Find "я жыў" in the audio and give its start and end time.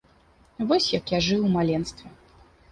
1.17-1.41